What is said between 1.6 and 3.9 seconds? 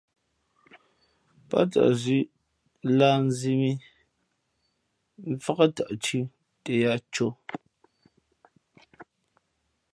tαʼ zʉ̄ lǎh nzī mǐ